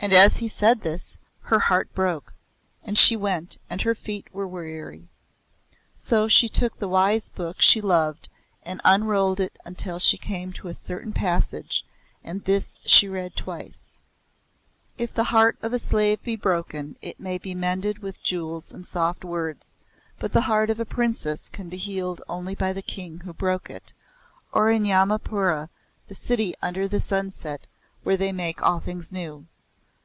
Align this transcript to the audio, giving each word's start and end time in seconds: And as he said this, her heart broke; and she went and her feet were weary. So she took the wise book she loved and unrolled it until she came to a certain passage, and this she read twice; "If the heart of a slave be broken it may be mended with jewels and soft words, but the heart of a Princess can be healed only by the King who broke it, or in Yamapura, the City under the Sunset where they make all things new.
And 0.00 0.12
as 0.12 0.36
he 0.38 0.48
said 0.48 0.82
this, 0.82 1.16
her 1.42 1.58
heart 1.58 1.94
broke; 1.94 2.34
and 2.82 2.98
she 2.98 3.16
went 3.16 3.56
and 3.70 3.80
her 3.82 3.94
feet 3.94 4.26
were 4.34 4.46
weary. 4.46 5.08
So 5.96 6.28
she 6.28 6.46
took 6.46 6.78
the 6.78 6.88
wise 6.88 7.30
book 7.30 7.62
she 7.62 7.80
loved 7.80 8.28
and 8.64 8.82
unrolled 8.84 9.40
it 9.40 9.56
until 9.64 9.98
she 9.98 10.18
came 10.18 10.52
to 10.54 10.68
a 10.68 10.74
certain 10.74 11.14
passage, 11.14 11.86
and 12.22 12.44
this 12.44 12.78
she 12.84 13.08
read 13.08 13.34
twice; 13.34 13.94
"If 14.98 15.14
the 15.14 15.24
heart 15.24 15.56
of 15.62 15.72
a 15.72 15.78
slave 15.78 16.22
be 16.22 16.36
broken 16.36 16.96
it 17.00 17.18
may 17.18 17.38
be 17.38 17.54
mended 17.54 18.00
with 18.00 18.22
jewels 18.22 18.72
and 18.72 18.84
soft 18.84 19.24
words, 19.24 19.72
but 20.18 20.32
the 20.34 20.42
heart 20.42 20.68
of 20.68 20.80
a 20.80 20.84
Princess 20.84 21.48
can 21.48 21.70
be 21.70 21.78
healed 21.78 22.20
only 22.28 22.54
by 22.54 22.74
the 22.74 22.82
King 22.82 23.20
who 23.20 23.32
broke 23.32 23.70
it, 23.70 23.94
or 24.52 24.70
in 24.70 24.84
Yamapura, 24.84 25.70
the 26.08 26.14
City 26.14 26.52
under 26.60 26.86
the 26.86 27.00
Sunset 27.00 27.66
where 28.02 28.18
they 28.18 28.32
make 28.32 28.60
all 28.60 28.80
things 28.80 29.10
new. 29.10 29.46